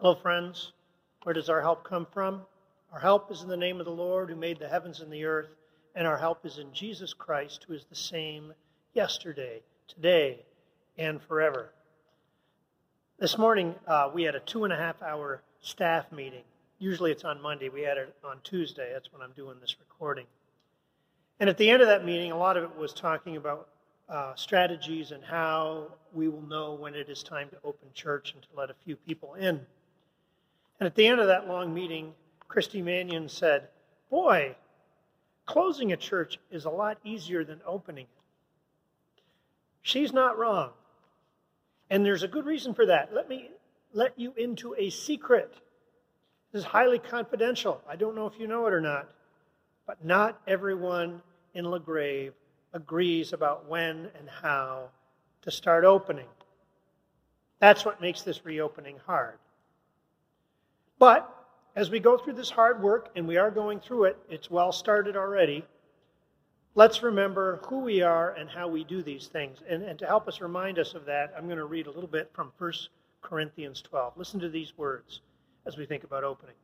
[0.00, 0.70] Hello, friends.
[1.24, 2.42] Where does our help come from?
[2.92, 5.24] Our help is in the name of the Lord who made the heavens and the
[5.24, 5.48] earth,
[5.96, 8.52] and our help is in Jesus Christ, who is the same
[8.94, 10.46] yesterday, today,
[10.98, 11.72] and forever.
[13.18, 16.44] This morning, uh, we had a two and a half hour staff meeting.
[16.78, 17.68] Usually it's on Monday.
[17.68, 18.90] We had it on Tuesday.
[18.92, 20.26] That's when I'm doing this recording.
[21.40, 23.66] And at the end of that meeting, a lot of it was talking about
[24.08, 28.42] uh, strategies and how we will know when it is time to open church and
[28.44, 29.66] to let a few people in.
[30.80, 32.14] And at the end of that long meeting,
[32.46, 33.68] Christy Mannion said,
[34.10, 34.56] Boy,
[35.46, 39.22] closing a church is a lot easier than opening it.
[39.82, 40.70] She's not wrong.
[41.90, 43.14] And there's a good reason for that.
[43.14, 43.50] Let me
[43.92, 45.54] let you into a secret.
[46.52, 47.80] This is highly confidential.
[47.88, 49.10] I don't know if you know it or not,
[49.86, 51.22] but not everyone
[51.54, 52.32] in LaGrave
[52.72, 54.88] agrees about when and how
[55.42, 56.28] to start opening.
[57.58, 59.38] That's what makes this reopening hard.
[60.98, 61.32] But
[61.76, 64.72] as we go through this hard work, and we are going through it, it's well
[64.72, 65.64] started already.
[66.74, 69.58] Let's remember who we are and how we do these things.
[69.68, 72.08] And, and to help us remind us of that, I'm going to read a little
[72.08, 72.72] bit from 1
[73.22, 74.16] Corinthians 12.
[74.16, 75.20] Listen to these words
[75.66, 76.54] as we think about opening.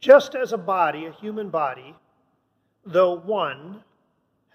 [0.00, 1.94] Just as a body, a human body,
[2.84, 3.82] though one,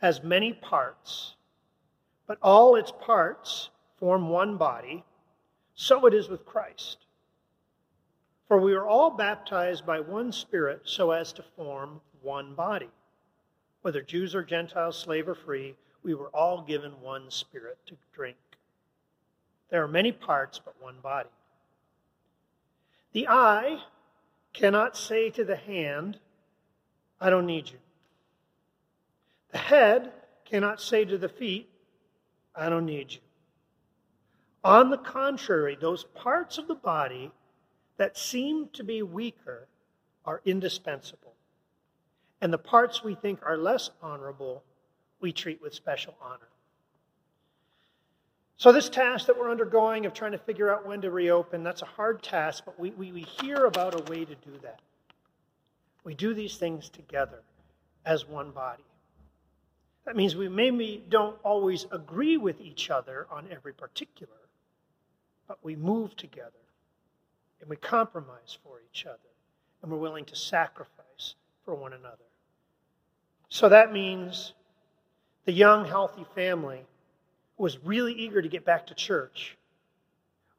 [0.01, 1.35] has many parts,
[2.27, 5.03] but all its parts form one body,
[5.75, 7.02] so it is with Christ.
[8.53, 12.91] For we are all baptized by one Spirit so as to form one body.
[13.81, 15.73] Whether Jews or Gentiles, slave or free,
[16.03, 18.37] we were all given one Spirit to drink.
[19.71, 21.31] There are many parts, but one body.
[23.13, 23.79] The eye
[24.53, 26.19] cannot say to the hand,
[27.19, 27.79] I don't need you.
[29.49, 30.11] The head
[30.45, 31.71] cannot say to the feet,
[32.55, 33.21] I don't need you.
[34.63, 37.31] On the contrary, those parts of the body
[37.97, 39.67] that seem to be weaker
[40.25, 41.33] are indispensable.
[42.41, 44.63] And the parts we think are less honorable,
[45.22, 46.50] we treat with special honor.
[48.57, 51.81] So, this task that we're undergoing of trying to figure out when to reopen, that's
[51.81, 54.79] a hard task, but we, we, we hear about a way to do that.
[56.03, 57.41] We do these things together
[58.06, 58.84] as one body.
[60.06, 64.34] That means we maybe don't always agree with each other on every particular,
[65.47, 66.62] but we move together
[67.63, 69.18] and we compromise for each other,
[69.81, 72.18] and we're willing to sacrifice for one another.
[73.47, 74.51] So that means
[75.46, 76.81] the young, healthy family
[77.57, 79.56] was really eager to get back to church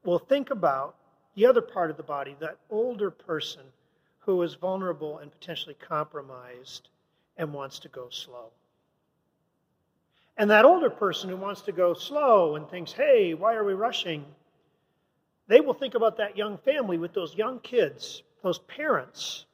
[0.02, 0.94] will think about
[1.34, 3.64] the other part of the body, that older person
[4.20, 6.88] who is vulnerable and potentially compromised
[7.36, 8.48] and wants to go slow.
[10.38, 13.74] And that older person who wants to go slow and thinks, hey, why are we
[13.74, 14.24] rushing?
[15.46, 19.44] They will think about that young family with those young kids, those parents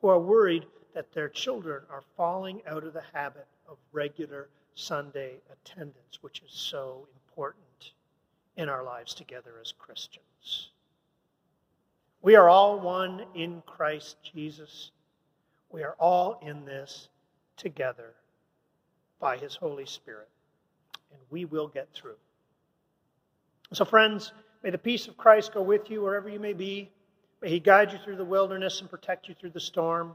[0.00, 5.36] who are worried that their children are falling out of the habit of regular Sunday
[5.52, 7.92] attendance, which is so important
[8.56, 10.70] in our lives together as Christians.
[12.22, 14.90] We are all one in Christ Jesus.
[15.70, 17.08] We are all in this
[17.56, 18.14] together
[19.20, 20.28] by His Holy Spirit,
[21.12, 22.16] and we will get through.
[23.72, 24.32] So, friends,
[24.62, 26.90] May the peace of Christ go with you wherever you may be.
[27.40, 30.14] May he guide you through the wilderness and protect you through the storm.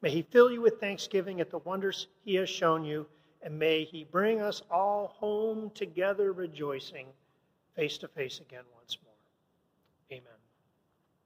[0.00, 3.06] May he fill you with thanksgiving at the wonders he has shown you.
[3.42, 7.06] And may he bring us all home together rejoicing,
[7.74, 8.64] face to face again